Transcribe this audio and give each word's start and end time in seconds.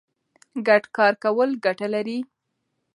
ګډ 0.67 0.83
کار 0.97 1.13
کول 1.23 1.49
ګټه 1.65 1.87
لري. 1.95 2.19